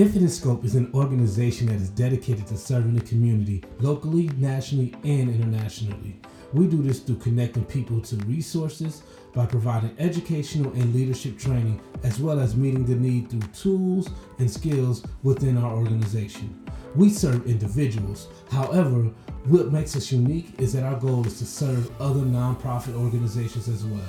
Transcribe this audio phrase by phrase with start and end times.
[0.00, 5.28] Infinite Scope is an organization that is dedicated to serving the community locally, nationally, and
[5.28, 6.18] internationally.
[6.54, 9.02] We do this through connecting people to resources
[9.34, 14.08] by providing educational and leadership training, as well as meeting the need through tools
[14.38, 16.64] and skills within our organization.
[16.94, 18.28] We serve individuals.
[18.50, 19.12] However,
[19.48, 23.84] what makes us unique is that our goal is to serve other nonprofit organizations as
[23.84, 24.08] well.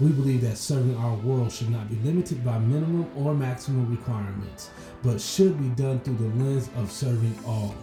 [0.00, 4.70] We believe that serving our world should not be limited by minimum or maximum requirements,
[5.02, 7.74] but should be done through the lens of serving all.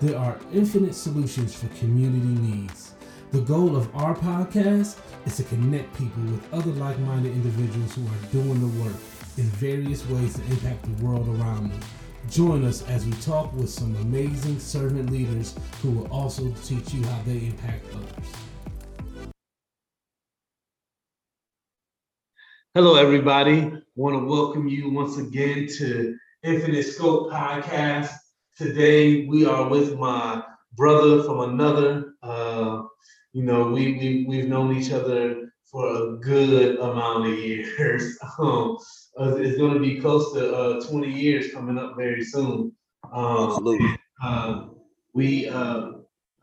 [0.00, 2.94] There are infinite solutions for community needs.
[3.30, 8.04] The goal of our podcast is to connect people with other like minded individuals who
[8.04, 8.96] are doing the work
[9.36, 11.80] in various ways to impact the world around them.
[12.28, 17.04] Join us as we talk with some amazing servant leaders who will also teach you
[17.04, 18.49] how they impact others.
[22.74, 23.68] Hello, everybody.
[23.96, 28.12] Want to welcome you once again to Infinite Scope Podcast.
[28.56, 30.40] Today we are with my
[30.76, 32.14] brother from another.
[32.22, 32.82] Uh,
[33.32, 38.16] you know, we, we we've known each other for a good amount of years.
[38.38, 38.78] Um,
[39.18, 42.70] uh, it's going to be close to uh, 20 years coming up very soon.
[43.12, 43.98] Um, Absolutely.
[44.22, 44.66] uh,
[45.12, 45.90] we uh,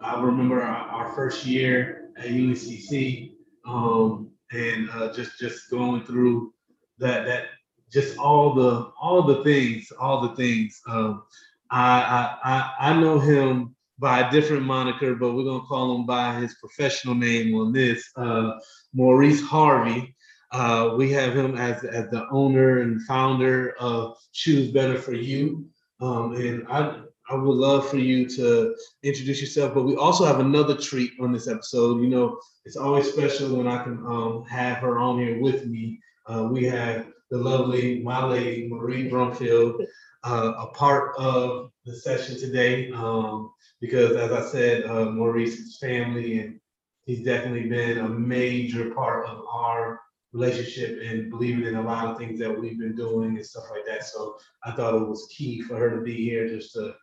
[0.02, 3.32] I remember our, our first year at UNCC
[3.66, 6.54] um, and uh, just just going through
[7.00, 7.46] that that
[7.92, 10.82] just all the all the things all the things.
[10.88, 11.24] Um,
[11.70, 16.40] I, I I know him by a different moniker, but we're gonna call him by
[16.40, 18.10] his professional name on this.
[18.16, 18.54] Uh,
[18.94, 20.14] Maurice Harvey.
[20.52, 25.68] Uh, we have him as, as the owner and founder of Choose Better for You.
[26.00, 30.40] Um, and I, I would love for you to introduce yourself, but we also have
[30.40, 32.02] another treat on this episode.
[32.02, 36.00] You know, it's always special when I can um, have her on here with me.
[36.26, 39.86] Uh, we have the lovely, my lady, Marie Brumfield,
[40.24, 42.92] uh, a part of the session today.
[42.92, 46.60] Um, because as I said, uh, Maurice's family and
[47.06, 50.02] he's definitely been a major part of our
[50.34, 53.86] relationship and believing in a lot of things that we've been doing and stuff like
[53.86, 54.06] that.
[54.06, 56.94] So I thought it was key for her to be here just to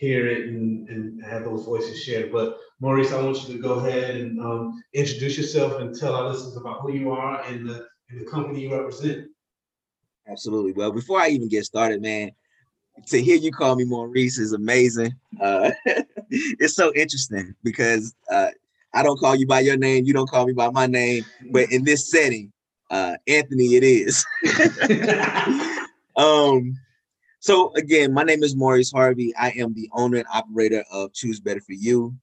[0.00, 2.32] hear it and, and have those voices shared.
[2.32, 6.30] But Maurice, I want you to go ahead and um, introduce yourself and tell our
[6.30, 9.28] listeners about who you are and the, and the company you represent.
[10.26, 10.72] Absolutely.
[10.72, 12.30] Well, before I even get started, man,
[13.08, 15.12] to hear you call me Maurice is amazing.
[15.38, 15.70] Uh,
[16.30, 18.48] it's so interesting because uh,
[18.94, 21.70] I don't call you by your name, you don't call me by my name, but
[21.70, 22.52] in this setting,
[22.90, 24.24] uh, Anthony, it is.
[26.16, 26.74] um,
[27.40, 29.34] so again, my name is Maurice Harvey.
[29.36, 32.14] I am the owner and operator of Choose Better for You.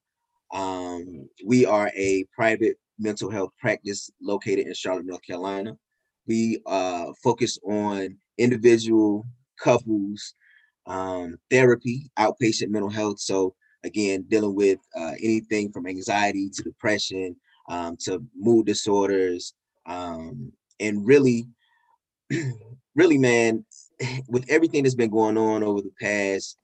[0.52, 5.76] Um, we are a private mental health practice located in Charlotte, North Carolina.
[6.26, 9.26] We uh, focus on individual
[9.58, 10.34] couples
[10.86, 13.20] um, therapy, outpatient mental health.
[13.20, 13.54] So
[13.84, 17.36] again, dealing with uh, anything from anxiety to depression
[17.68, 19.54] um, to mood disorders,
[19.86, 21.48] um, and really,
[22.94, 23.64] really, man,
[24.28, 26.58] with everything that's been going on over the past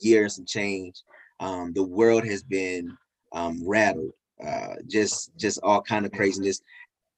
[0.00, 1.02] years and change,
[1.40, 2.96] um, the world has been
[3.32, 4.12] um, rattled.
[4.44, 6.62] Uh, just, just all kind of craziness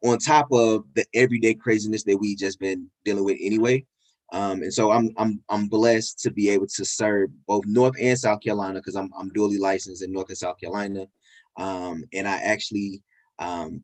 [0.02, 3.84] on top of the everyday craziness that we just been dealing with anyway.
[4.32, 8.18] Um, and so I'm I'm I'm blessed to be able to serve both North and
[8.18, 11.06] South Carolina because I'm I'm dually licensed in North and South Carolina.
[11.58, 13.02] Um, and I actually
[13.38, 13.82] um,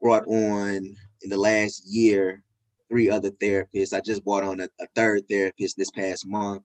[0.00, 2.42] brought on in the last year
[2.92, 3.94] three other therapists.
[3.94, 6.62] I just brought on a, a third therapist this past month.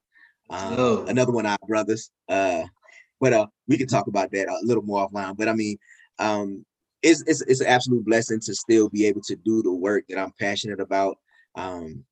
[0.49, 1.05] Um, Oh.
[1.05, 2.11] Another one, our brothers.
[2.27, 2.63] Uh,
[3.21, 5.37] but uh, we can talk about that a little more offline.
[5.37, 5.77] But I mean,
[6.19, 6.65] um,
[7.01, 10.19] it's, it's it's an absolute blessing to still be able to do the work that
[10.19, 11.17] I'm passionate about.
[11.55, 12.03] Um,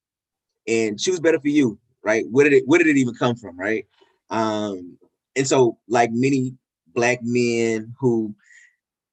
[0.67, 2.25] and choose better for you, right?
[2.31, 3.85] Where did it where did it even come from, right?
[4.29, 4.97] Um,
[5.35, 6.55] and so like many
[6.93, 8.33] black men who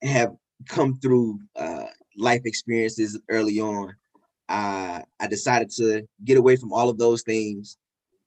[0.02, 0.34] have
[0.68, 1.86] come through uh
[2.16, 3.94] life experiences early on,
[4.52, 7.78] uh, I decided to get away from all of those things,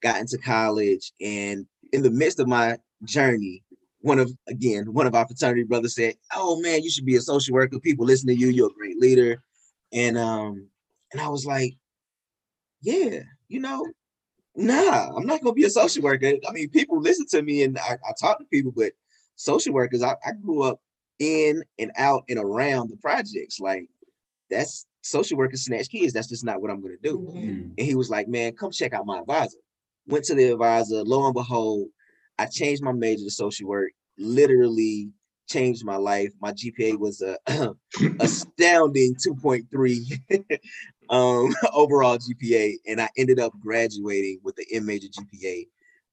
[0.02, 3.62] got into college, and in the midst of my journey,
[4.00, 7.20] one of again, one of our fraternity brothers said, Oh man, you should be a
[7.20, 7.78] social worker.
[7.78, 9.40] People listen to you, you're a great leader.
[9.92, 10.66] And um,
[11.12, 11.76] and I was like,
[12.82, 13.86] yeah, you know,
[14.56, 16.32] nah, I'm not gonna be a social worker.
[16.48, 18.92] I mean, people listen to me and I, I talk to people, but
[19.36, 20.80] social workers, I, I grew up
[21.20, 23.60] in and out and around the projects.
[23.60, 23.88] Like
[24.50, 26.12] that's social workers snatch kids.
[26.12, 27.32] That's just not what I'm gonna do.
[27.34, 29.58] And he was like, man, come check out my advisor.
[30.06, 31.88] Went to the advisor, lo and behold,
[32.38, 35.10] I changed my major to social work literally
[35.48, 36.30] changed my life.
[36.40, 37.74] My GPA was a
[38.20, 40.60] astounding 2.3
[41.10, 45.66] um, overall GPA, and I ended up graduating with the M major GPA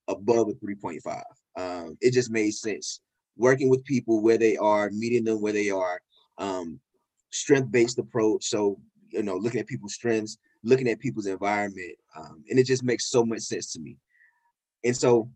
[0.07, 1.21] above a 3.5.
[1.55, 2.99] Um, it just made sense.
[3.37, 5.99] Working with people where they are, meeting them where they are,
[6.37, 6.79] um,
[7.33, 8.45] strength-based approach.
[8.45, 12.83] So, you know, looking at people's strengths, looking at people's environment, um, and it just
[12.83, 13.97] makes so much sense to me.
[14.83, 15.29] And so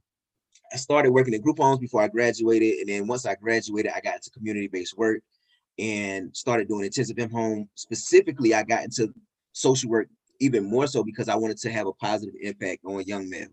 [0.73, 2.79] I started working in group homes before I graduated.
[2.79, 5.21] And then once I graduated, I got into community-based work
[5.79, 7.69] and started doing intensive in home.
[7.75, 9.13] Specifically, I got into
[9.53, 10.07] social work
[10.39, 13.49] even more so because I wanted to have a positive impact on young men.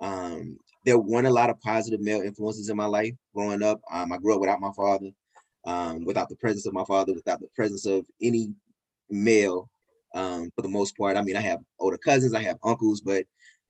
[0.00, 3.80] Um, there weren't a lot of positive male influences in my life growing up.
[3.92, 5.10] Um, I grew up without my father,
[5.66, 8.52] um, without the presence of my father, without the presence of any
[9.10, 9.68] male
[10.14, 11.16] um, for the most part.
[11.16, 13.24] I mean, I have older cousins, I have uncles, but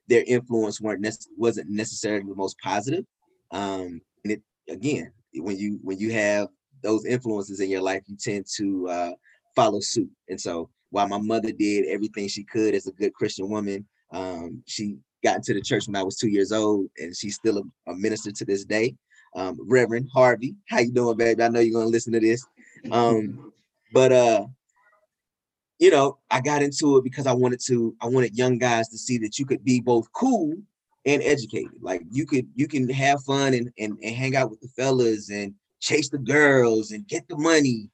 [0.08, 1.06] their influence weren't
[1.36, 3.04] wasn't necessarily the most positive.
[3.50, 6.48] Um, and it again, when you when you have
[6.82, 9.12] those influences in your life, you tend to uh,
[9.56, 10.10] follow suit.
[10.28, 14.62] And so, while my mother did everything she could as a good Christian woman, um,
[14.66, 17.90] she got into the church when I was two years old, and she's still a,
[17.90, 18.94] a minister to this day.
[19.34, 21.42] Um, Reverend Harvey, how you doing, baby?
[21.42, 22.46] I know you're gonna listen to this.
[22.90, 23.52] Um,
[23.92, 24.46] but uh,
[25.78, 28.98] you know, I got into it because I wanted to, I wanted young guys to
[28.98, 30.54] see that you could be both cool
[31.04, 31.82] and educated.
[31.82, 35.30] Like you could, you can have fun and, and, and hang out with the fellas
[35.30, 37.90] and chase the girls and get the money.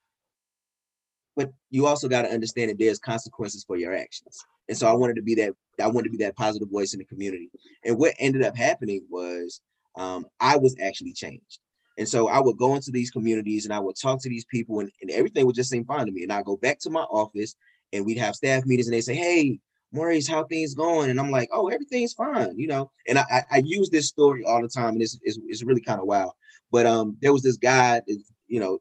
[1.37, 4.39] But you also got to understand that there's consequences for your actions.
[4.69, 6.99] And so I wanted to be that, I wanted to be that positive voice in
[6.99, 7.51] the community.
[7.85, 9.61] And what ended up happening was
[9.97, 11.59] um, I was actually changed.
[11.99, 14.81] And so I would go into these communities and I would talk to these people
[14.81, 16.23] and, and everything would just seem fine to me.
[16.23, 17.57] And I go back to my office
[17.93, 19.61] and we'd have staff meetings and they say, Hey,
[19.93, 21.11] Maurice, how things going?
[21.11, 22.91] And I'm like, oh, everything's fine, you know.
[23.09, 25.81] And I, I, I use this story all the time, and it's, it's, it's really
[25.81, 26.33] kind of wild.
[26.71, 28.01] But um, there was this guy,
[28.47, 28.79] you know,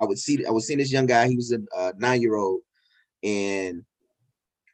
[0.00, 1.28] I would see I was seeing this young guy.
[1.28, 2.60] He was a uh, nine year old,
[3.22, 3.84] and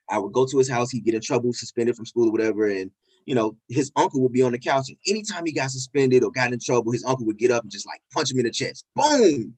[0.09, 0.91] I would go to his house.
[0.91, 2.91] He'd get in trouble, suspended from school or whatever, and
[3.27, 6.31] you know, his uncle would be on the couch, and anytime he got suspended or
[6.31, 8.51] got in trouble, his uncle would get up and just like punch him in the
[8.51, 8.85] chest.
[8.95, 9.55] Boom!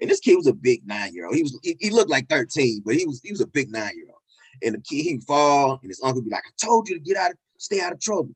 [0.00, 1.34] And this kid was a big nine-year-old.
[1.34, 4.16] He was he, he, looked like 13, but he was he was a big nine-year-old.
[4.62, 7.00] And the kid he'd fall, and his uncle would be like, I told you to
[7.00, 8.34] get out of stay out of trouble.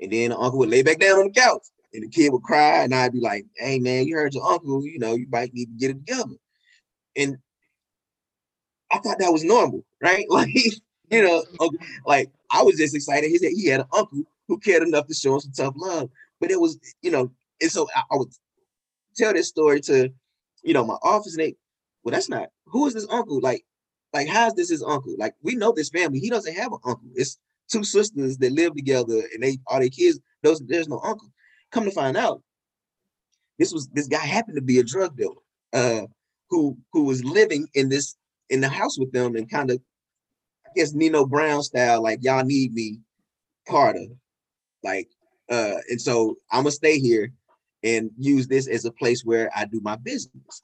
[0.00, 2.42] And then the uncle would lay back down on the couch, and the kid would
[2.42, 5.52] cry, and I'd be like, Hey man, you heard your uncle, you know, you might
[5.52, 6.36] need to get it together.
[7.16, 7.38] And
[8.90, 10.26] I thought that was normal, right?
[10.30, 10.54] Like,
[11.12, 11.44] you know,
[12.06, 13.30] like I was just excited.
[13.30, 16.10] He said he had an uncle who cared enough to show him some tough love.
[16.40, 17.30] But it was, you know,
[17.60, 18.32] and so I, I would
[19.16, 20.12] tell this story to
[20.62, 21.56] you know, my office, and they,
[22.04, 23.40] well, that's not who is this uncle?
[23.40, 23.64] Like,
[24.12, 25.14] like how's this his uncle?
[25.18, 26.18] Like, we know this family.
[26.18, 27.08] He doesn't have an uncle.
[27.14, 27.38] It's
[27.70, 30.20] two sisters that live together, and they are their kids.
[30.42, 31.28] Those there's no uncle.
[31.70, 32.42] Come to find out,
[33.58, 35.34] this was this guy happened to be a drug dealer,
[35.72, 36.02] uh,
[36.50, 38.16] who who was living in this
[38.50, 39.80] in the house with them, and kind of,
[40.74, 42.98] Guess Nino Brown style, like y'all need me,
[43.68, 44.06] Carter,
[44.82, 45.08] like,
[45.50, 47.32] uh, and so I'm gonna stay here
[47.82, 50.62] and use this as a place where I do my business.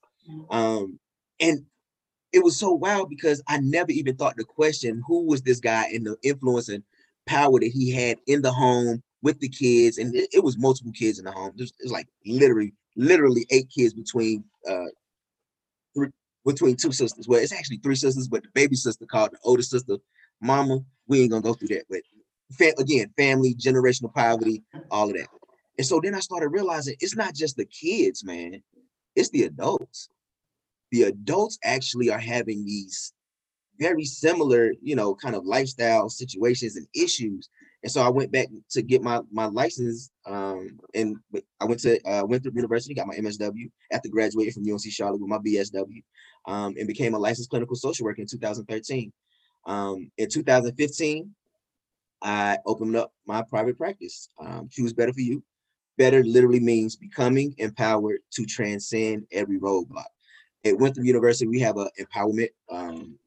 [0.50, 0.98] Um,
[1.40, 1.64] and
[2.32, 5.86] it was so wild because I never even thought to question who was this guy
[5.92, 6.82] and the influence and
[7.26, 9.98] power that he had in the home with the kids.
[9.98, 11.52] And it, it was multiple kids in the home.
[11.56, 14.86] There's, there's like literally, literally eight kids between uh
[16.44, 17.28] between two sisters.
[17.28, 19.96] Well, it's actually three sisters, but the baby sister called the older sister
[20.40, 20.80] mama.
[21.06, 22.00] We ain't gonna go through that, but
[22.78, 25.28] again, family, generational poverty, all of that.
[25.76, 28.62] And so then I started realizing it's not just the kids, man,
[29.14, 30.08] it's the adults.
[30.90, 33.12] The adults actually are having these
[33.78, 37.48] very similar, you know, kind of lifestyle situations and issues.
[37.82, 41.16] And so I went back to get my my license, um, and
[41.60, 45.30] I went to uh, Winthrop University, got my MSW after graduating from UNC Charlotte with
[45.30, 46.02] my BSW,
[46.46, 49.12] um, and became a licensed clinical social worker in 2013.
[49.66, 51.32] Um, in 2015,
[52.22, 55.42] I opened up my private practice, um, Choose Better for You,
[55.98, 60.04] Better literally means becoming empowered to transcend every roadblock.
[60.64, 63.18] At Winthrop University, we have an empowerment um,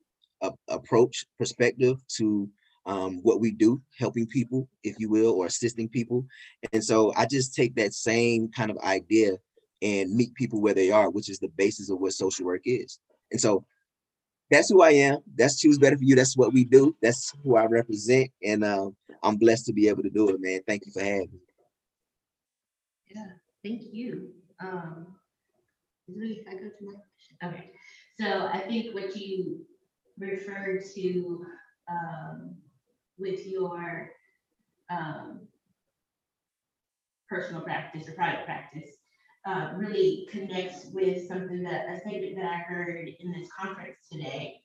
[0.41, 2.49] a, approach perspective to
[2.85, 6.25] um, what we do, helping people, if you will, or assisting people.
[6.73, 9.33] And so I just take that same kind of idea
[9.81, 12.99] and meet people where they are, which is the basis of what social work is.
[13.31, 13.65] And so
[14.49, 15.19] that's who I am.
[15.35, 16.15] That's Choose Better for You.
[16.15, 16.95] That's what we do.
[17.01, 18.29] That's who I represent.
[18.43, 20.61] And um, I'm blessed to be able to do it, man.
[20.67, 21.39] Thank you for having me.
[23.15, 23.27] Yeah,
[23.63, 24.31] thank you.
[24.59, 25.07] Um,
[26.09, 27.47] I go to my?
[27.47, 27.71] Okay,
[28.19, 29.65] so I think what you
[30.17, 31.45] referred to
[31.89, 32.55] um,
[33.17, 34.11] with your
[34.89, 35.41] um,
[37.29, 38.89] personal practice or private practice,
[39.45, 44.61] uh, really connects with something that, a statement that I heard in this conference today.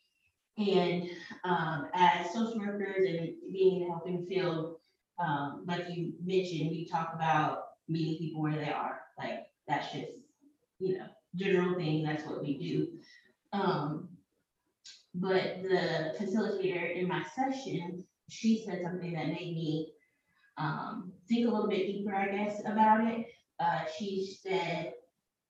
[0.59, 1.09] And,
[1.45, 4.77] um, as social workers and being in the helping field,
[5.19, 10.13] um, like you mentioned, we talk about meeting people where they are, like, that's just,
[10.79, 12.89] you know, general thing, that's what we do.
[13.53, 14.09] Um,
[15.15, 19.93] but the facilitator in my session, she said something that made me,
[20.59, 23.27] um, think a little bit deeper, I guess, about it.
[23.61, 24.93] Uh, she said,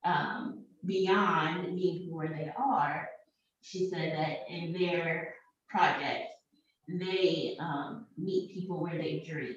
[0.04, 3.09] um, beyond meeting people where they are,
[3.62, 5.35] she said that in their
[5.68, 6.28] project,
[6.88, 9.56] they, um, meet people where they dream.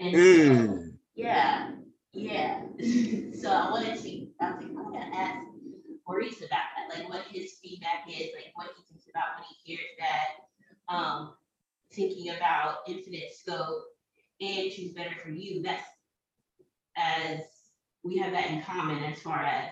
[0.00, 1.70] And so- Mm, yeah,
[2.12, 2.62] yeah.
[3.34, 5.38] So I wanted to, I was like, I'm gonna ask
[6.08, 9.74] Maurice about that, like what his feedback is, like what he thinks about when he
[9.76, 10.28] hears that.
[10.88, 11.34] Um,
[11.94, 13.84] thinking about infinite scope
[14.40, 15.84] and choose better for you, that's
[16.96, 17.40] as,
[18.02, 19.70] we have that in common as far as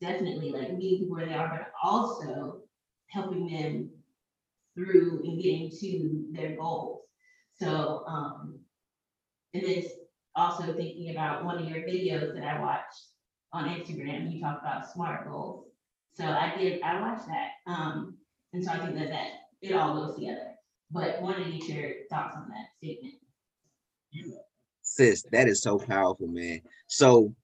[0.00, 2.60] definitely like meeting people where they are, but also
[3.08, 3.90] helping them
[4.74, 7.02] through and getting to their goals.
[7.60, 8.58] So, um,
[9.54, 9.82] and then
[10.36, 13.06] also thinking about one of your videos that I watched
[13.52, 15.66] on Instagram, you talk about SMART goals.
[16.14, 18.16] So I did, I watched that, um,
[18.52, 19.28] and so I think that that,
[19.62, 20.47] it all goes together.
[20.90, 23.14] But wanted to get your thoughts on that statement.
[24.82, 26.60] sis, that is so powerful, man.
[26.86, 27.34] So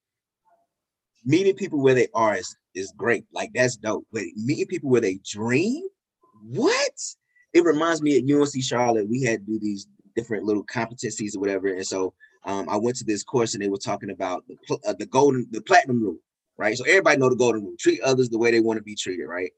[1.24, 3.24] meeting people where they are is, is great.
[3.32, 4.06] Like that's dope.
[4.12, 5.82] But meeting people where they dream,
[6.42, 6.92] what?
[7.52, 9.86] It reminds me at UNC Charlotte, we had to do these
[10.16, 11.68] different little competencies or whatever.
[11.68, 14.94] And so um, I went to this course and they were talking about the, uh,
[14.98, 16.18] the golden, the platinum rule,
[16.56, 16.76] right?
[16.76, 19.26] So everybody know the golden rule: treat others the way they want to be treated,
[19.26, 19.50] right?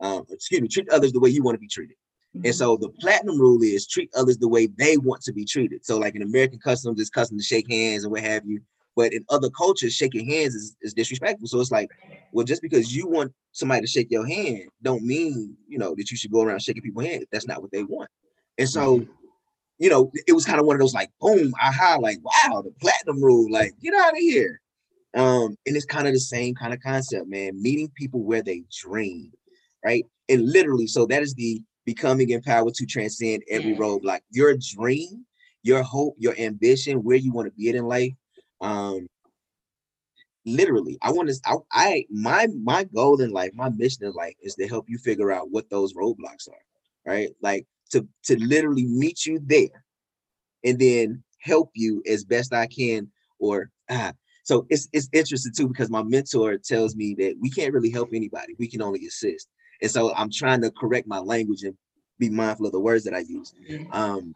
[0.00, 1.96] Um, excuse me, treat others the way you want to be treated.
[2.44, 5.84] And so the platinum rule is treat others the way they want to be treated.
[5.84, 8.60] So like in American customs, it's custom to shake hands and what have you.
[8.96, 11.46] But in other cultures, shaking hands is, is disrespectful.
[11.46, 11.88] So it's like,
[12.32, 16.10] well, just because you want somebody to shake your hand, don't mean you know that
[16.10, 17.26] you should go around shaking people's hands.
[17.30, 18.10] that's not what they want.
[18.58, 19.06] And so,
[19.78, 22.72] you know, it was kind of one of those like, boom, aha, like, wow, the
[22.80, 24.60] platinum rule, like, get out of here.
[25.14, 27.62] Um, and it's kind of the same kind of concept, man.
[27.62, 29.32] Meeting people where they dream,
[29.84, 30.04] right?
[30.28, 34.20] And literally, so that is the becoming empowered to transcend every roadblock.
[34.30, 35.24] Your dream,
[35.62, 38.12] your hope, your ambition, where you want to be in life.
[38.60, 39.06] Um,
[40.44, 41.40] literally, I want to.
[41.46, 44.98] I, I my my goal in life, my mission in life is to help you
[44.98, 46.60] figure out what those roadblocks are,
[47.06, 47.30] right?
[47.40, 49.82] Like to to literally meet you there,
[50.64, 53.10] and then help you as best I can.
[53.38, 57.72] Or ah, so it's it's interesting too because my mentor tells me that we can't
[57.72, 58.54] really help anybody.
[58.58, 59.48] We can only assist.
[59.80, 61.76] And so I'm trying to correct my language and
[62.18, 63.54] be mindful of the words that I use.
[63.92, 64.34] Um,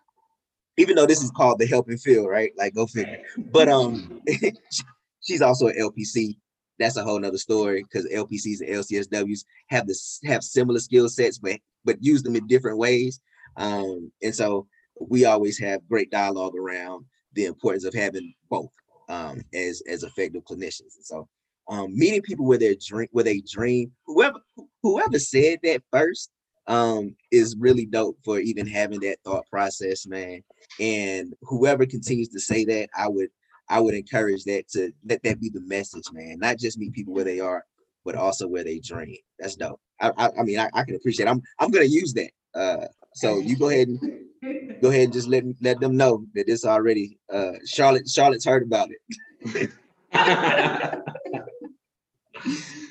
[0.77, 2.53] even though this is called the helping feel, right?
[2.57, 3.19] Like go figure.
[3.37, 4.23] But um,
[5.21, 6.37] she's also an LPC.
[6.79, 11.39] That's a whole nother story because LPCs and LCSWs have this have similar skill sets,
[11.39, 13.21] but but use them in different ways.
[13.57, 14.67] Um, and so
[15.01, 18.71] we always have great dialogue around the importance of having both
[19.09, 20.97] um, as as effective clinicians.
[20.97, 21.29] And so
[21.69, 24.41] um, meeting people where they dream, where they dream, whoever
[24.83, 26.31] whoever said that first
[26.67, 30.43] um, is really dope for even having that thought process, man.
[30.81, 33.29] And whoever continues to say that, I would
[33.69, 36.39] I would encourage that to let that be the message, man.
[36.39, 37.65] Not just meet people where they are,
[38.05, 39.17] but also where they dream.
[39.39, 39.81] That's dope.
[40.01, 41.27] I I, I mean I, I can appreciate.
[41.27, 41.31] It.
[41.31, 42.31] I'm I'm gonna use that.
[42.55, 46.47] Uh, so you go ahead and go ahead and just let let them know that
[46.47, 49.71] this already uh Charlotte Charlotte's heard about it.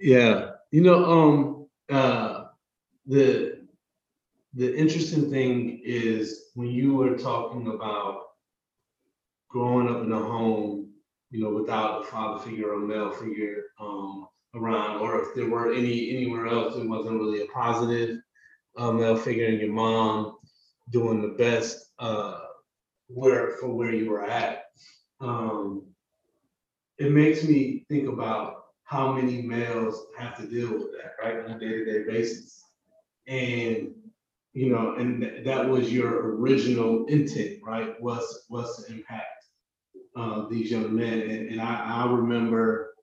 [0.00, 2.44] Yeah, you know, um, uh,
[3.06, 3.66] the,
[4.54, 8.22] the interesting thing is when you were talking about
[9.50, 10.88] growing up in a home,
[11.30, 15.72] you know, without a father figure or male figure, um, around, or if there were
[15.74, 18.18] any, anywhere else, it wasn't really a positive,
[18.78, 20.38] uh, male figure and your mom
[20.90, 22.40] doing the best, uh,
[23.08, 24.64] where, for where you were at.
[25.20, 25.84] Um,
[26.98, 28.59] it makes me think about
[28.90, 32.64] how many males have to deal with that, right, on a day-to-day basis.
[33.28, 33.94] And,
[34.52, 39.44] you know, and tha- that was your original intent, right, was, was to impact
[40.16, 41.18] uh, these young men.
[41.20, 42.94] And, and I, I remember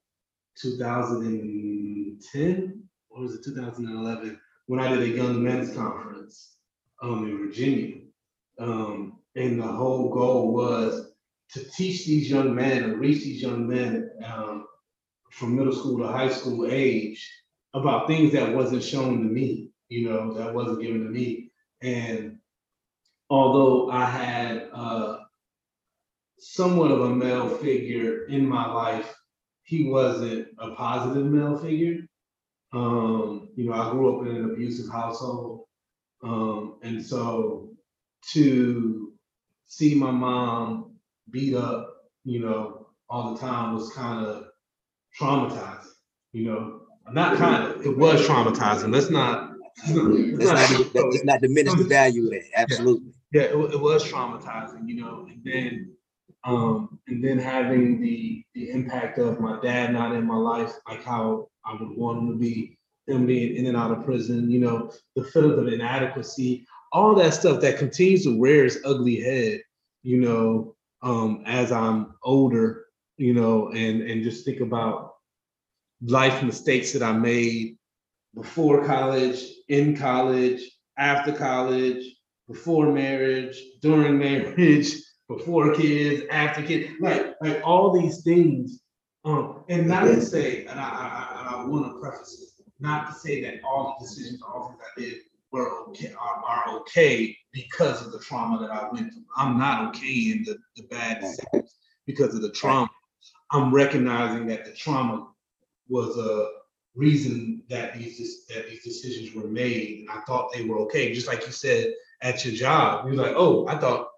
[0.60, 5.16] two thousand and ten, or was it two thousand and eleven, when I did a
[5.20, 6.56] young men's conference
[7.02, 7.94] um, in Virginia.
[8.60, 11.12] Um, and the whole goal was
[11.52, 14.66] to teach these young men and reach these young men um,
[15.30, 17.30] from middle school to high school age
[17.74, 21.50] about things that wasn't shown to me, you know, that wasn't given to me.
[21.82, 22.38] And
[23.30, 25.18] although I had uh,
[26.38, 29.14] somewhat of a male figure in my life,
[29.62, 31.98] he wasn't a positive male figure.
[32.72, 35.64] Um, you know, I grew up in an abusive household.
[36.22, 37.70] Um, and so
[38.32, 39.12] to
[39.66, 40.96] see my mom
[41.30, 41.94] beat up,
[42.24, 44.47] you know, all the time was kind of
[45.18, 45.86] traumatizing,
[46.32, 46.80] you know,
[47.12, 48.92] not kind of, it was traumatizing.
[48.92, 49.52] Let's not.
[49.88, 52.42] let's not- let's Let's not, not- let's not diminish the value of that.
[52.56, 53.12] Absolutely.
[53.32, 55.94] yeah, it, it was traumatizing, you know, and then,
[56.44, 61.02] um, and then having the, the impact of my dad not in my life, like
[61.04, 64.60] how I would want him to be, him being in and out of prison, you
[64.60, 69.60] know, the feeling of inadequacy, all that stuff that continues to wear its ugly head,
[70.02, 72.84] you know, um, as I'm older,
[73.18, 75.14] you know, and, and just think about
[76.02, 77.76] life mistakes that I made
[78.34, 80.62] before college, in college,
[80.96, 82.04] after college,
[82.46, 84.92] before marriage, during marriage,
[85.28, 88.80] before kids, after kids, like, like all these things.
[89.24, 93.12] Um, and not to say, and I, I, I, want to preface this, not to
[93.14, 95.14] say that all the decisions, all things I did
[95.50, 99.24] were okay, are, are okay because of the trauma that I went through.
[99.36, 102.88] I'm not okay in the, the bad decisions because of the trauma.
[103.50, 105.28] I'm recognizing that the trauma
[105.88, 106.48] was a
[106.94, 110.00] reason that these, that these decisions were made.
[110.00, 113.06] And I thought they were okay, just like you said, at your job.
[113.06, 114.08] You're like, oh, I thought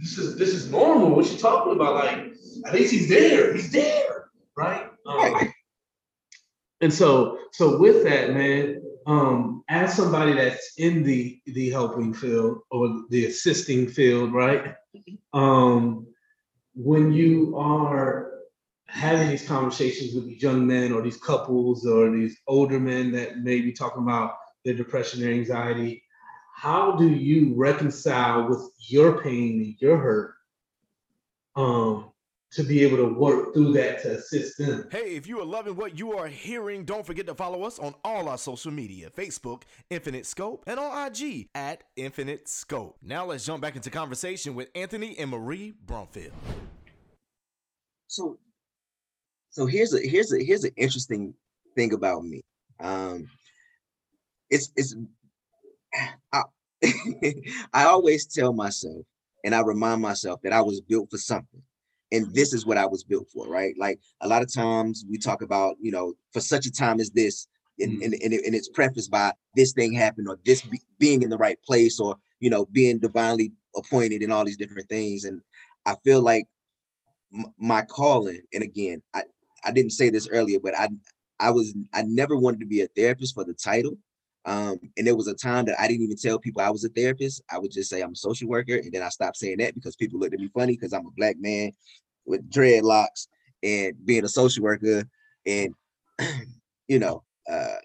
[0.00, 1.10] this is this is normal.
[1.10, 1.94] What you talking about?
[1.94, 2.32] Like,
[2.66, 3.52] at least he's there.
[3.54, 4.88] He's there, right?
[5.06, 5.50] Um, Right.
[6.80, 12.60] and so, so with that, man, um, as somebody that's in the the helping field
[12.70, 14.74] or the assisting field, right?
[15.32, 16.06] Um,
[16.74, 18.32] when you are
[18.86, 23.38] having these conversations with these young men or these couples or these older men that
[23.38, 26.02] may be talking about their depression, their anxiety,
[26.54, 30.34] how do you reconcile with your pain and your hurt
[31.56, 32.11] um,
[32.52, 34.86] to be able to work through that to assist them?
[34.90, 37.94] Hey, if you are loving what you are hearing, don't forget to follow us on
[38.04, 42.98] all our social media Facebook, Infinite Scope, and on IG at Infinite Scope.
[43.02, 46.32] Now let's jump back into conversation with Anthony and Marie Bromfield.
[48.06, 48.38] So,
[49.50, 51.34] so here's a here's a here's an interesting
[51.74, 52.42] thing about me.
[52.80, 53.26] Um,
[54.50, 54.94] it's it's
[56.32, 56.42] I,
[57.72, 59.04] I always tell myself
[59.44, 61.62] and I remind myself that I was built for something.
[62.12, 63.74] And this is what I was built for, right?
[63.78, 67.10] Like a lot of times we talk about, you know, for such a time as
[67.10, 67.48] this,
[67.80, 68.04] and, Mm.
[68.04, 71.30] and, and, it- and it's prefaced by this thing happened or this be, being in
[71.30, 75.24] the right place or, you know, being divinely appointed and all these different things.
[75.24, 75.40] And
[75.86, 76.46] I feel like
[77.34, 79.22] m- my calling, and again, I,
[79.64, 80.88] I didn't say this earlier, but I
[81.40, 83.96] I was I never wanted to be a therapist for the title.
[84.44, 86.88] Um, and there was a time that I didn't even tell people I was a
[86.88, 87.42] therapist.
[87.50, 89.96] I would just say I'm a social worker, and then I stopped saying that because
[89.96, 91.72] people looked at me funny because I'm a black man
[92.26, 93.28] with dreadlocks
[93.62, 95.04] and being a social worker,
[95.46, 95.74] and
[96.88, 97.76] you know, uh,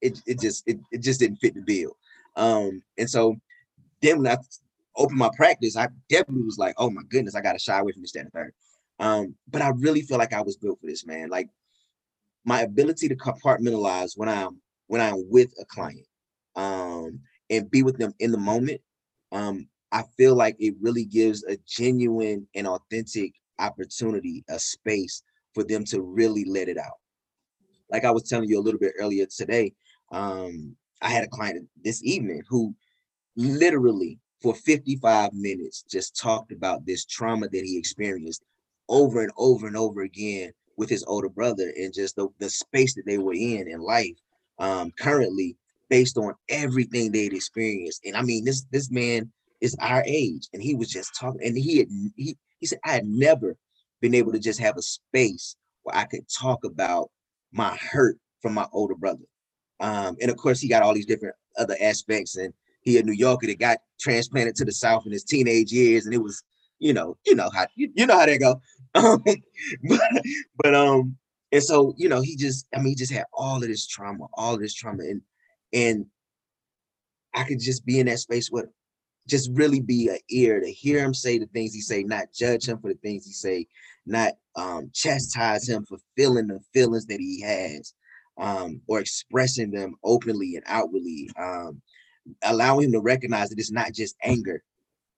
[0.00, 1.96] it it just it, it just didn't fit the bill.
[2.36, 3.36] Um, and so
[4.02, 4.38] then when I
[4.96, 7.92] opened my practice, I definitely was like, oh my goodness, I got to shy away
[7.92, 8.52] from this, that, third.
[9.00, 11.28] Um, but I really feel like I was built for this, man.
[11.28, 11.48] Like
[12.44, 16.06] my ability to compartmentalize when I'm when I'm with a client,
[16.56, 17.20] um,
[17.50, 18.80] and be with them in the moment.
[19.32, 25.22] Um, I feel like it really gives a genuine and authentic opportunity, a space
[25.54, 26.98] for them to really let it out.
[27.90, 29.72] Like I was telling you a little bit earlier today,
[30.12, 32.74] um, I had a client this evening who
[33.36, 38.44] literally for 55 minutes just talked about this trauma that he experienced
[38.88, 42.94] over and over and over again with his older brother and just the, the space
[42.94, 44.16] that they were in in life
[44.58, 45.56] um currently
[45.88, 50.62] based on everything they'd experienced and i mean this this man is our age and
[50.62, 53.56] he was just talking and he had he, he said i had never
[54.00, 57.10] been able to just have a space where i could talk about
[57.52, 59.24] my hurt from my older brother
[59.80, 62.52] um and of course he got all these different other aspects and
[62.88, 66.14] he a New Yorker that got transplanted to the South in his teenage years, and
[66.14, 66.42] it was,
[66.78, 68.60] you know, you know how you, you know how they go.
[69.84, 70.00] But,
[70.62, 71.16] but um,
[71.52, 74.26] and so you know, he just, I mean, he just had all of this trauma,
[74.34, 75.22] all of this trauma, and
[75.72, 76.06] and
[77.34, 78.66] I could just be in that space with,
[79.28, 82.66] just really be an ear to hear him say the things he say, not judge
[82.68, 83.66] him for the things he say,
[84.06, 87.94] not um chastise him for feeling the feelings that he has,
[88.38, 91.30] um, or expressing them openly and outwardly.
[91.38, 91.82] Um,
[92.42, 94.62] allowing him to recognize that it's not just anger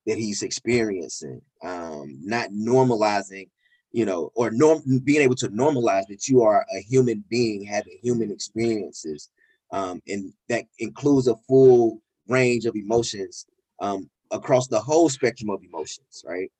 [0.06, 3.48] that he's experiencing, um, not normalizing,
[3.92, 7.98] you know, or norm being able to normalize that you are a human being having
[8.02, 9.28] human experiences.
[9.72, 13.46] Um, and that includes a full range of emotions
[13.80, 16.50] um, across the whole spectrum of emotions, right?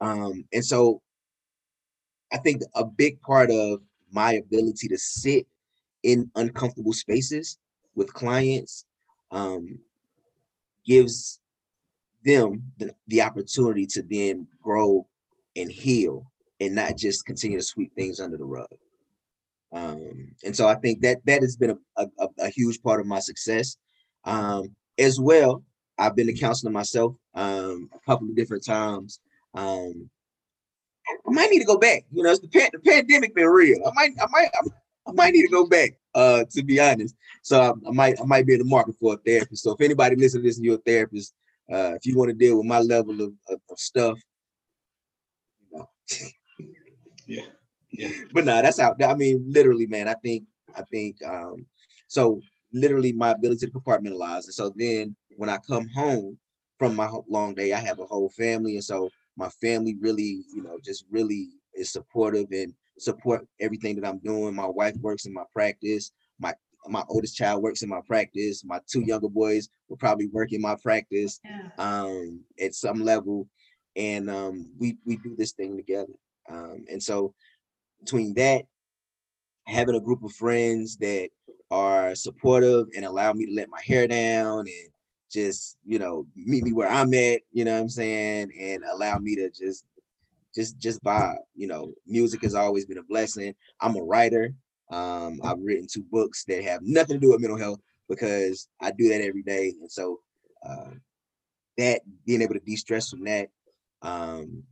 [0.00, 1.02] Um, and so
[2.32, 3.80] I think a big part of
[4.12, 5.46] my ability to sit
[6.02, 7.58] in uncomfortable spaces
[7.94, 8.84] with clients
[9.30, 9.78] um,
[10.86, 11.40] gives
[12.24, 15.06] them the, the opportunity to then grow
[15.56, 18.68] and heal and not just continue to sweep things under the rug.
[19.72, 23.06] Um, and so I think that that has been a, a, a huge part of
[23.06, 23.76] my success.
[24.24, 25.62] Um, as well,
[25.98, 29.20] I've been a counselor myself um, a couple of different times.
[29.54, 30.10] Um,
[31.26, 32.04] I might need to go back.
[32.12, 33.78] You know, the, the pandemic been real.
[33.86, 34.48] I might, I might,
[35.06, 35.92] I might need to go back.
[36.14, 39.14] Uh, to be honest, so I, I might, I might be in the market for
[39.14, 39.62] a therapist.
[39.62, 41.32] So if anybody listening to this you're a therapist,
[41.72, 44.18] uh, if you want to deal with my level of, of, of stuff,
[45.70, 45.88] you know.
[48.32, 49.02] But nah, that's out.
[49.02, 50.08] I mean, literally, man.
[50.08, 50.44] I think,
[50.76, 51.66] I think, um,
[52.08, 52.40] so
[52.72, 54.44] literally my ability to compartmentalize.
[54.44, 56.38] And so then when I come home
[56.78, 60.62] from my long day, I have a whole family, and so my family really, you
[60.62, 64.54] know, just really is supportive and support everything that I'm doing.
[64.54, 66.12] My wife works in my practice.
[66.38, 66.54] My
[66.86, 68.64] my oldest child works in my practice.
[68.64, 71.40] My two younger boys will probably work in my practice
[71.78, 73.48] um, at some level,
[73.96, 76.12] and um, we we do this thing together.
[76.50, 77.34] Um, and so
[78.00, 78.64] between that,
[79.66, 81.28] having a group of friends that
[81.70, 84.88] are supportive and allow me to let my hair down and
[85.30, 89.18] just you know meet me where I'm at, you know what I'm saying, and allow
[89.18, 89.84] me to just
[90.54, 91.36] just just vibe.
[91.54, 93.54] You know, music has always been a blessing.
[93.80, 94.54] I'm a writer.
[94.90, 98.90] Um, I've written two books that have nothing to do with mental health because I
[98.90, 100.20] do that every day, and so
[100.66, 100.92] uh,
[101.76, 103.48] that being able to de-stress from that
[104.02, 104.62] um,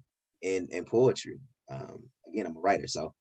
[0.43, 1.39] and and poetry.
[1.71, 2.05] Um,
[2.45, 3.15] I'm a writer, so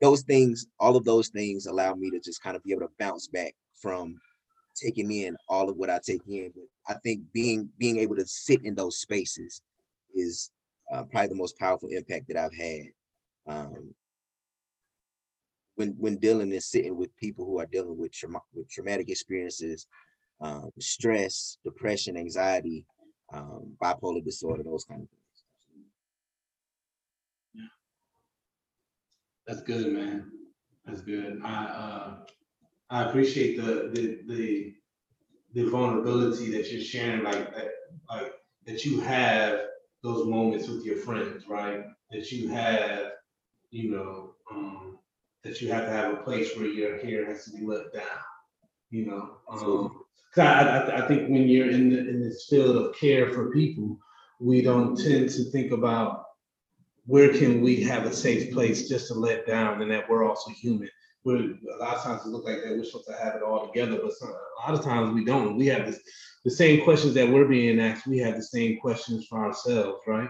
[0.00, 2.92] those things, all of those things, allow me to just kind of be able to
[2.98, 4.18] bounce back from
[4.74, 6.52] taking in all of what I take in.
[6.54, 9.62] But I think being being able to sit in those spaces
[10.14, 10.50] is
[10.92, 12.86] uh, probably the most powerful impact that I've had.
[13.46, 13.94] Um,
[15.76, 18.12] when when dealing and sitting with people who are dealing with
[18.54, 19.86] with traumatic experiences,
[20.40, 22.84] um, stress, depression, anxiety,
[23.32, 25.19] um, bipolar disorder, those kind of things.
[29.50, 30.30] That's good, man.
[30.86, 31.40] That's good.
[31.44, 32.16] I, uh,
[32.88, 34.74] I appreciate the, the, the,
[35.54, 37.68] the vulnerability that you're sharing, like, that,
[38.08, 38.32] like,
[38.66, 39.58] that you have
[40.04, 41.82] those moments with your friends, right?
[42.12, 43.10] That you have,
[43.72, 45.00] you know, um,
[45.42, 48.04] that you have to have a place where your hair has to be let down,
[48.90, 49.38] you know?
[49.50, 53.32] Um, 'cause I, I, I think when you're in the, in this field of care
[53.32, 53.98] for people,
[54.38, 56.26] we don't tend to think about
[57.10, 60.48] where can we have a safe place just to let down and that we're also
[60.52, 60.88] human.
[61.24, 63.66] We're, a lot of times it looks like that we're supposed to have it all
[63.66, 65.56] together, but some, a lot of times we don't.
[65.56, 65.98] We have this,
[66.44, 70.28] the same questions that we're being asked, we have the same questions for ourselves, right?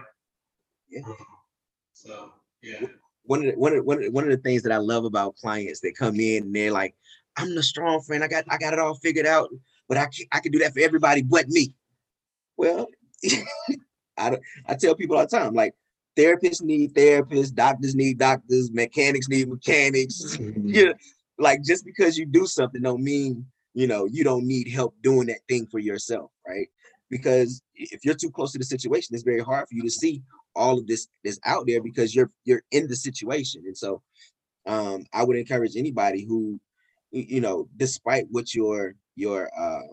[0.89, 1.01] Yeah.
[1.05, 1.17] Um,
[1.93, 2.31] so,
[2.63, 2.87] yeah.
[3.25, 5.35] one of the, one of one of one of the things that I love about
[5.35, 6.95] clients that come in and they're like,
[7.37, 8.23] I'm the strong friend.
[8.23, 9.49] I got I got it all figured out,
[9.87, 11.75] but I can, I can do that for everybody but me.
[12.57, 12.87] Well,
[14.17, 15.75] I I tell people all the time, like
[16.17, 20.37] therapists need therapists, doctors need doctors, mechanics need mechanics.
[20.39, 20.93] you know,
[21.37, 25.27] like just because you do something don't mean you know you don't need help doing
[25.27, 26.67] that thing for yourself, right?
[27.09, 30.23] Because if you're too close to the situation, it's very hard for you to see
[30.55, 34.01] all of this is out there because you're you're in the situation and so
[34.67, 36.59] um i would encourage anybody who
[37.11, 39.89] you know despite what your your um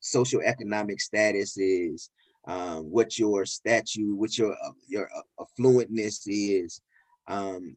[0.00, 2.10] social economic status is
[2.50, 6.80] um what your statue what your uh, your uh, affluentness is
[7.28, 7.76] um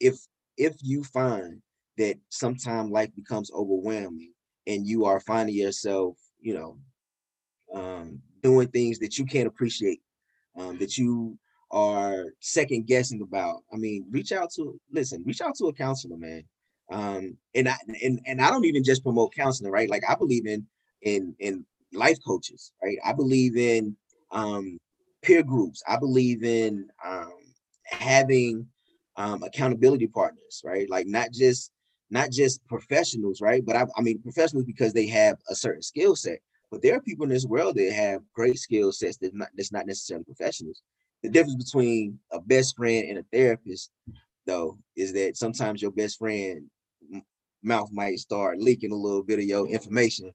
[0.00, 0.16] if
[0.56, 1.60] if you find
[1.98, 4.32] that sometime life becomes overwhelming
[4.66, 6.78] and you are finding yourself you know
[7.74, 10.00] um doing things that you can't appreciate
[10.58, 11.38] um that you
[11.70, 16.16] are second guessing about i mean reach out to listen reach out to a counselor
[16.16, 16.42] man.
[16.90, 19.90] Um and i and, and i don't even just promote counseling right?
[19.90, 20.66] Like i believe in
[21.02, 22.98] in in life coaches right?
[23.04, 23.96] I believe in
[24.30, 24.78] um
[25.22, 25.82] peer groups.
[25.88, 27.32] I believe in um
[27.84, 28.66] having
[29.16, 30.88] um accountability partners right?
[30.88, 31.70] Like not just
[32.10, 33.64] not just professionals right?
[33.64, 37.00] But i, I mean professionals because they have a certain skill set but there are
[37.00, 40.82] people in this world that have great skill sets that not that's not necessarily professionals.
[41.22, 43.90] The difference between a best friend and a therapist
[44.46, 46.70] though is that sometimes your best friend
[47.62, 50.32] mouth might start leaking a little bit of your information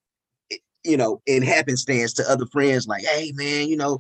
[0.83, 3.99] you know in happenstance to other friends like hey man you know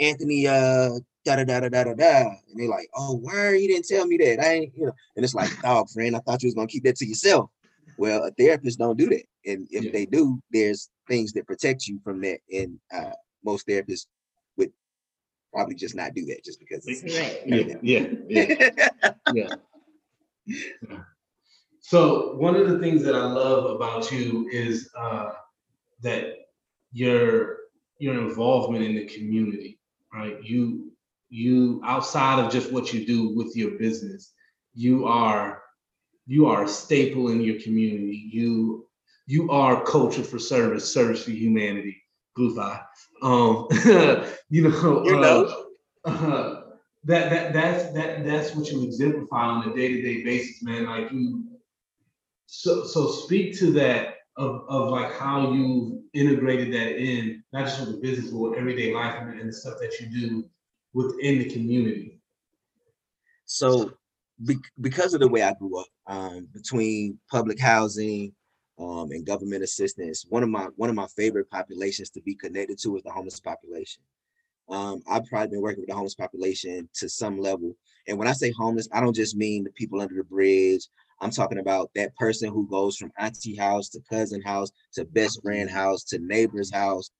[0.00, 0.90] anthony uh
[1.24, 2.18] da da da da da da da.
[2.20, 4.40] And they're like oh word you didn't tell me that.
[4.40, 6.84] I ain't you know and it's like dog friend i thought you was gonna keep
[6.84, 7.50] that to yourself.
[7.96, 9.24] Well a therapist don't do that.
[9.46, 9.90] And if Yeah.
[9.92, 12.38] they do there's things that protect you from that.
[12.52, 13.12] And uh
[13.44, 14.06] most therapists
[14.56, 14.72] would
[15.52, 17.40] probably just not do that just because it's Right.
[17.46, 18.06] Yeah, yeah,
[19.32, 19.48] yeah,
[20.88, 21.00] yeah.
[21.80, 25.32] So one of the things that I love about you is uh,
[26.04, 26.34] that
[26.92, 27.56] your
[27.98, 29.78] your involvement in the community,
[30.12, 30.42] right?
[30.42, 30.92] You
[31.28, 34.32] you outside of just what you do with your business,
[34.74, 35.62] you are
[36.26, 38.30] you are a staple in your community.
[38.32, 38.86] You
[39.26, 42.00] you are culture for service, service for humanity.
[42.36, 42.58] Glue
[43.22, 43.68] Um,
[44.50, 45.66] you know, You know.
[46.04, 46.60] uh, uh,
[47.04, 50.86] that that that's that that's what you exemplify on a day-to-day basis, man.
[50.86, 51.44] Like you
[52.46, 57.80] so so speak to that of of like how you've integrated that in, not just
[57.80, 60.44] with the business, but with everyday life and, and the stuff that you do
[60.92, 62.20] within the community.
[63.44, 63.92] So
[64.44, 68.32] be- because of the way I grew up, um, between public housing
[68.78, 72.78] um, and government assistance, one of my one of my favorite populations to be connected
[72.80, 74.02] to is the homeless population.
[74.68, 77.76] Um, I've probably been working with the homeless population to some level.
[78.08, 80.88] And when I say homeless, I don't just mean the people under the bridge.
[81.24, 85.40] I'm talking about that person who goes from auntie house to cousin house to best
[85.42, 87.10] friend house to neighbor's house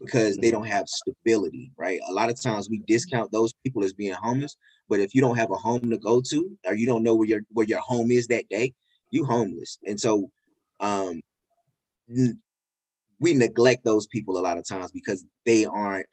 [0.00, 2.00] because they don't have stability, right?
[2.08, 4.56] A lot of times we discount those people as being homeless,
[4.88, 7.28] but if you don't have a home to go to or you don't know where
[7.28, 8.74] your where your home is that day,
[9.12, 9.78] you homeless.
[9.86, 10.28] And so
[10.80, 11.20] um
[13.20, 16.06] we neglect those people a lot of times because they aren't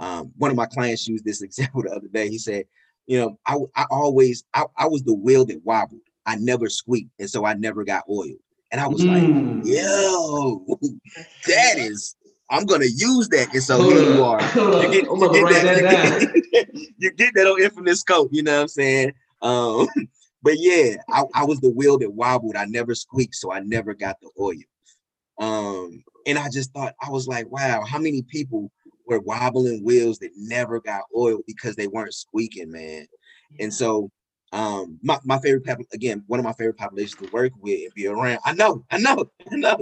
[0.00, 2.28] um one of my clients used this example the other day.
[2.28, 2.64] He said,
[3.06, 6.00] you know, I, I always I, I was the wheel that wobbled.
[6.26, 8.38] I never squeaked, and so I never got oiled.
[8.72, 9.60] And I was like, Mm.
[9.64, 10.66] yo,
[11.46, 12.16] that is,
[12.50, 13.52] I'm gonna use that.
[13.52, 14.40] And so here you are.
[14.40, 18.42] You get, you get that that, you get, you get that on infinite scope, you
[18.42, 19.12] know what I'm saying?
[19.40, 19.86] Um,
[20.42, 22.56] but yeah, I, I was the wheel that wobbled.
[22.56, 24.54] I never squeaked, so I never got the oil.
[25.38, 28.70] Um, and I just thought, I was like, wow, how many people
[29.06, 33.06] were wobbling wheels that never got oil because they weren't squeaking, man.
[33.60, 34.10] And so
[34.52, 38.06] um my, my favorite again one of my favorite populations to work with and be
[38.06, 39.76] around i know i know i know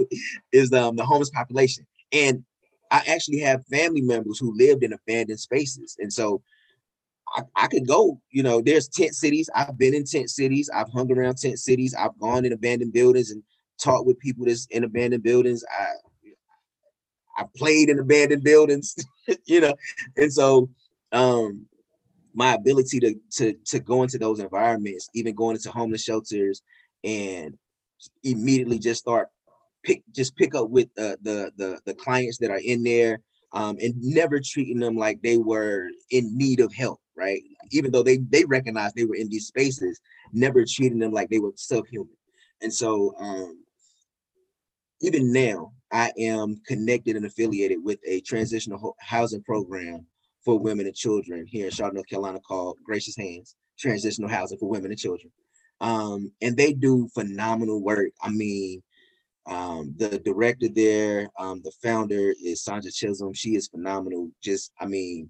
[0.51, 1.85] is um the homeless population.
[2.11, 2.43] And
[2.91, 5.95] i actually have family members who lived in abandoned spaces.
[5.99, 6.41] And so
[7.35, 9.49] I, I could go you know there's tent cities.
[9.53, 10.69] I've been in tent cities.
[10.73, 11.93] I've hung around tent cities.
[11.93, 13.43] I've gone in abandoned buildings and
[13.79, 15.63] talked with people that's in abandoned buildings.
[15.69, 15.85] I
[17.37, 18.95] i played in abandoned buildings
[19.45, 19.75] you know.
[20.17, 20.69] And so
[21.11, 21.67] um
[22.35, 26.61] my ability to to to go into those environments, even going into homeless shelters,
[27.03, 27.57] and
[28.23, 29.29] immediately just start
[29.83, 33.21] pick just pick up with uh, the the the clients that are in there,
[33.53, 37.41] um, and never treating them like they were in need of help, right?
[37.71, 39.99] Even though they they recognize they were in these spaces,
[40.33, 42.09] never treating them like they were subhuman.
[42.61, 43.63] And so, um,
[45.01, 50.05] even now, I am connected and affiliated with a transitional housing program
[50.45, 54.69] for women and children here in Charlotte, North Carolina called Gracious Hands Transitional Housing for
[54.69, 55.31] Women and Children.
[55.81, 58.11] Um, and they do phenomenal work.
[58.21, 58.81] I mean,
[59.47, 63.33] um, the director there, um, the founder is Sandra Chisholm.
[63.33, 64.29] She is phenomenal.
[64.41, 65.29] Just, I mean,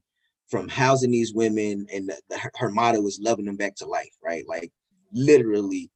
[0.50, 4.14] from housing these women and the, the- her- motto is loving them back to life,
[4.24, 4.44] right?
[4.48, 4.72] Like
[5.12, 5.90] literally,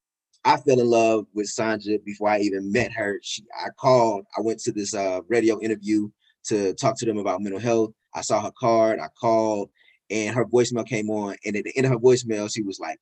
[0.46, 3.20] I fell in love with Sandra before I even met her.
[3.22, 6.10] She, I called, I went to this uh, radio interview
[6.46, 7.92] to talk to them about mental health.
[8.14, 9.70] I saw her card, I called,
[10.10, 11.36] and her voicemail came on.
[11.46, 13.00] And at the end of her voicemail, she was like,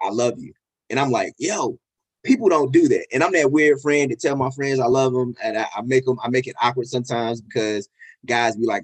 [0.00, 0.52] I love you.
[0.88, 1.78] And I'm like, yo,
[2.24, 3.06] people don't do that.
[3.12, 5.34] And I'm that weird friend that tell my friends I love them.
[5.42, 7.88] And I, I make them, I make it awkward sometimes because
[8.26, 8.82] guys be like,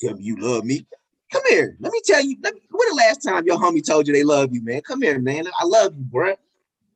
[0.00, 0.86] tell me you love me.
[1.32, 1.76] Come here.
[1.80, 2.36] Let me tell you.
[2.42, 4.82] Let me, when the last time your homie told you they love you, man?
[4.82, 5.46] Come here, man.
[5.58, 6.36] I love you, bruh.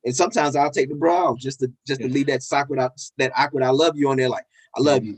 [0.05, 2.79] And sometimes I'll take the bra off just to just to leave that awkward
[3.17, 4.29] that awkward I love you on there.
[4.29, 5.17] Like, I love you.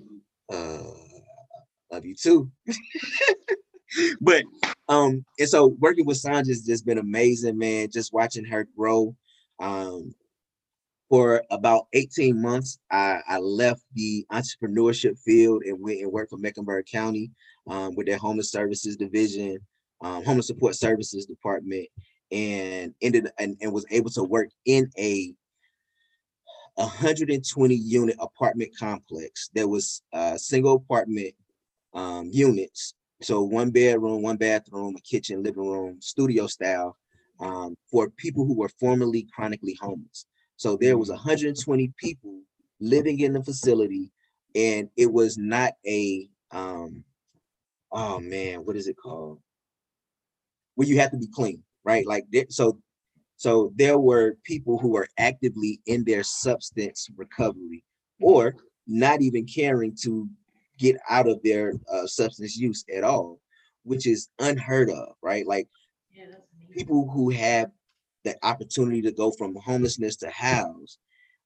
[0.52, 0.99] Uh
[1.92, 2.52] love you too.
[4.22, 4.44] but
[4.88, 7.90] um, and so working with Sandra has just been amazing, man.
[7.92, 9.16] Just watching her grow.
[9.60, 10.14] Um,
[11.10, 16.38] for about 18 months, I, I left the entrepreneurship field and went and worked for
[16.38, 17.32] Mecklenburg County
[17.68, 19.58] um, with their homeless services division,
[20.02, 21.88] um, homeless support services department,
[22.32, 25.34] and ended and, and was able to work in a
[26.76, 29.50] 120 unit apartment complex.
[29.54, 31.34] There was a single apartment
[31.94, 36.98] um, units, so one bedroom, one bathroom, a kitchen, living room, studio style,
[37.40, 40.26] um, for people who were formerly chronically homeless.
[40.56, 42.42] So there was 120 people
[42.80, 44.12] living in the facility,
[44.56, 47.04] and it was not a um,
[47.92, 49.40] oh man, what is it called?
[50.76, 52.06] Where you have to be clean, right?
[52.06, 52.80] Like so
[53.36, 57.84] so there were people who were actively in their substance recovery
[58.22, 60.28] or not even caring to
[60.80, 63.40] get out of their uh, substance use at all,
[63.84, 65.46] which is unheard of, right?
[65.48, 65.68] Like
[66.16, 66.26] Yeah,
[66.72, 67.72] people who have
[68.26, 70.98] the opportunity to go from homelessness to house,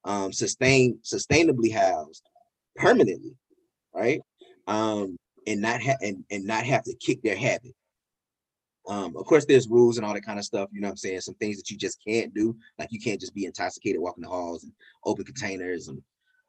[0.04, 2.22] um, sustain sustainably housed
[2.76, 3.34] permanently,
[3.94, 4.20] right?
[4.66, 5.16] Um,
[5.46, 7.74] and not have and, and not have to kick their habit.
[8.88, 10.96] Um, of course, there's rules and all that kind of stuff, you know what I'm
[10.98, 11.20] saying?
[11.20, 14.28] Some things that you just can't do, like you can't just be intoxicated walking the
[14.28, 14.72] halls and
[15.06, 16.02] open containers and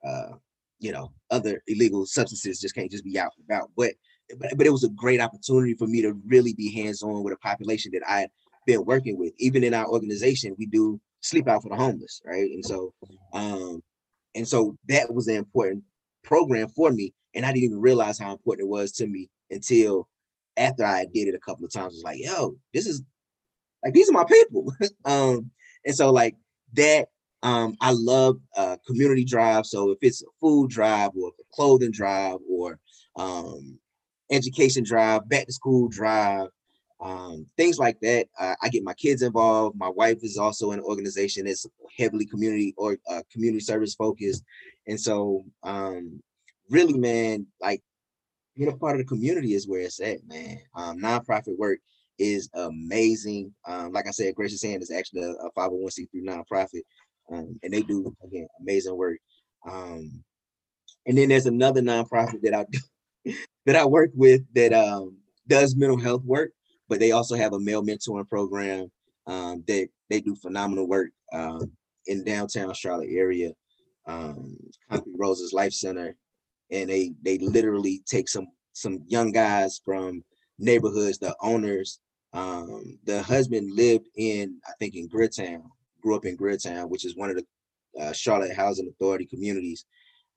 [0.05, 0.31] uh,
[0.79, 3.71] you know, other illegal substances just can't just be out and about.
[3.77, 3.93] But
[4.39, 7.37] but, but it was a great opportunity for me to really be hands-on with a
[7.37, 8.29] population that I had
[8.65, 9.33] been working with.
[9.37, 12.49] Even in our organization, we do sleep out for the homeless, right?
[12.51, 12.93] And so
[13.33, 13.81] um,
[14.35, 15.83] and so that was an important
[16.23, 17.13] program for me.
[17.33, 20.07] And I didn't even realize how important it was to me until
[20.57, 21.93] after I did it a couple of times.
[21.93, 23.01] It was like, yo, this is
[23.83, 24.73] like these are my people.
[25.05, 25.51] um,
[25.85, 26.35] and so like
[26.73, 27.07] that,
[27.45, 29.65] um, I love uh community drive.
[29.65, 32.79] So if it's a food drive or a clothing drive or
[33.15, 33.79] um
[34.31, 36.47] education drive, back to school drive,
[36.99, 38.27] um, things like that.
[38.39, 39.77] Uh, I get my kids involved.
[39.77, 44.43] My wife is also an organization that's heavily community or uh, community service focused,
[44.87, 46.21] and so um,
[46.71, 47.83] really, man, like
[48.55, 50.59] being a part of the community is where it's at, man.
[50.73, 51.79] Um, nonprofit work
[52.17, 53.53] is amazing.
[53.67, 56.81] Um, like I said, Gracious Hand is actually a, a 501c3 nonprofit,
[57.31, 59.17] um, and they do again amazing work.
[59.69, 60.23] Um,
[61.07, 63.33] and then there's another nonprofit that I do,
[63.65, 66.51] that I work with that um, does mental health work,
[66.89, 68.91] but they also have a male mentoring program
[69.27, 71.71] um, that they do phenomenal work um,
[72.07, 73.51] in downtown Charlotte area.
[74.07, 74.55] Um,
[74.89, 76.15] Concrete Roses Life Center
[76.71, 80.23] and they they literally take some some young guys from
[80.59, 81.99] neighborhoods the owners
[82.33, 85.63] um the husband lived in i think in Greertown,
[86.05, 87.45] grew up in Greertown, which is one of the
[87.99, 89.85] uh, charlotte housing authority communities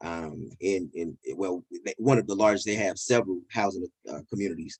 [0.04, 1.64] um in in well
[1.98, 4.78] one of the largest they have several housing uh, communities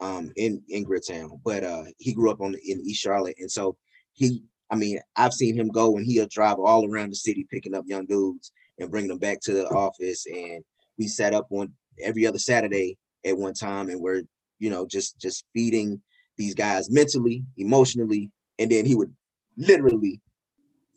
[0.00, 1.38] um in in Greertown.
[1.44, 3.76] but uh he grew up on in east charlotte and so
[4.14, 7.74] he i mean i've seen him go and he'll drive all around the city picking
[7.74, 10.64] up young dudes and bringing them back to the office and
[10.98, 14.22] we sat up on every other Saturday at one time and we're,
[14.58, 16.00] you know, just just feeding
[16.36, 19.14] these guys mentally, emotionally, and then he would
[19.56, 20.20] literally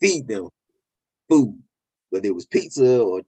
[0.00, 0.48] feed them
[1.28, 1.58] food,
[2.10, 3.22] whether it was pizza or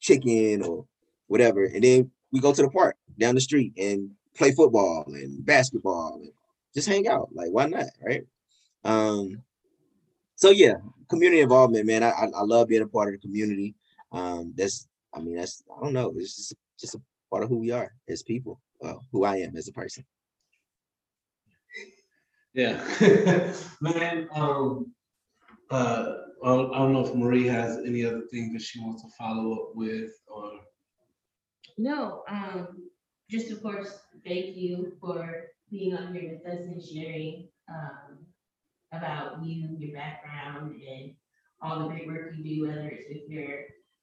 [0.00, 0.86] chicken or
[1.26, 1.64] whatever.
[1.64, 6.20] And then we go to the park down the street and play football and basketball
[6.22, 6.30] and
[6.74, 7.30] just hang out.
[7.32, 7.86] Like, why not?
[8.04, 8.24] Right.
[8.84, 9.42] Um,
[10.36, 10.74] so yeah,
[11.10, 12.02] community involvement, man.
[12.04, 13.74] I, I love being a part of the community.
[14.12, 16.14] Um, that's I mean, that's I don't know.
[16.16, 18.60] It's just just a part of who we are as people.
[18.80, 20.04] Well, who I am as a person.
[22.54, 22.82] Yeah,
[23.80, 24.28] man.
[24.34, 24.94] Um,
[25.70, 29.02] uh, I don't I don't know if Marie has any other thing that she wants
[29.02, 30.52] to follow up with, or
[31.76, 32.88] No, um,
[33.30, 38.18] just of course, thank you for being on here with us and sharing, um,
[38.92, 41.12] about you, your background and
[41.60, 43.60] all the great work you do, whether it's with your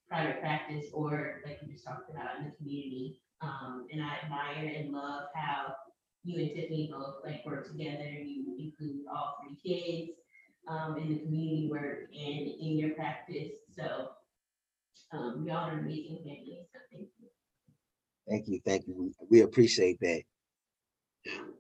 [0.08, 3.20] private practice or like you just talked about in the community.
[3.42, 5.74] Um, and I admire and love how
[6.26, 8.04] you and Tiffany both like work together.
[8.04, 10.12] You include all three kids,
[10.68, 13.52] um, in the community work and in your practice.
[13.78, 14.10] So,
[15.14, 17.28] um, y'all are amazing family, so thank you.
[18.28, 18.96] Thank you, thank you.
[18.96, 20.24] We- We appreciate that.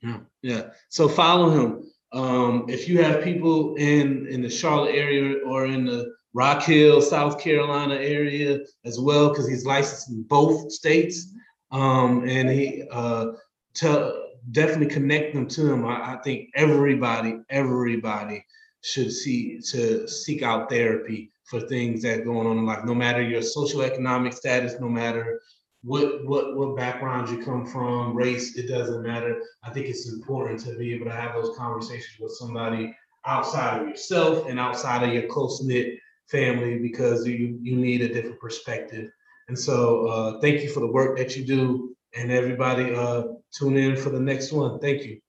[0.00, 0.62] Yeah, yeah.
[0.88, 1.90] So follow him.
[2.12, 7.00] Um, if you have people in in the Charlotte area or in the Rock Hill,
[7.00, 11.28] South Carolina area as well, because he's licensed in both states.
[11.70, 13.32] Um, and he uh,
[13.74, 15.84] to definitely connect them to them.
[15.84, 18.44] I, I think everybody, everybody
[18.82, 23.22] should see to seek out therapy for things that going on in life, no matter
[23.22, 25.40] your socioeconomic status, no matter
[25.84, 29.42] what what what background you come from, race, it doesn't matter.
[29.62, 32.94] I think it's important to be able to have those conversations with somebody
[33.26, 35.98] outside of yourself and outside of your close knit
[36.30, 39.10] family because you you need a different perspective.
[39.48, 43.76] And so uh, thank you for the work that you do, and everybody uh, tune
[43.76, 44.78] in for the next one.
[44.78, 45.20] Thank you.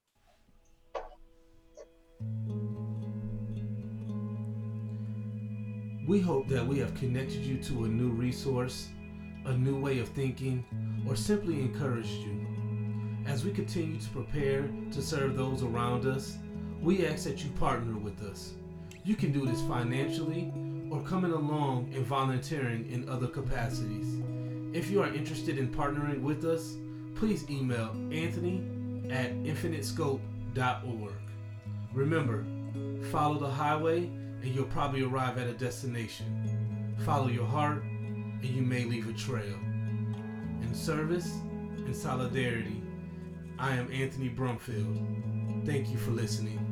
[6.06, 8.88] We hope that we have connected you to a new resource,
[9.46, 10.64] a new way of thinking,
[11.08, 12.46] or simply encouraged you.
[13.26, 16.36] As we continue to prepare to serve those around us,
[16.82, 18.52] we ask that you partner with us.
[19.02, 20.52] You can do this financially
[20.90, 24.20] or coming along and volunteering in other capacities.
[24.74, 26.74] If you are interested in partnering with us,
[27.14, 28.60] please email Anthony
[29.08, 31.12] at infinitescope.org.
[31.92, 32.44] Remember,
[33.12, 36.96] follow the highway and you'll probably arrive at a destination.
[37.04, 39.54] Follow your heart and you may leave a trail.
[40.62, 41.30] In service
[41.76, 42.82] and solidarity,
[43.60, 45.64] I am Anthony Brumfield.
[45.64, 46.63] Thank you for listening.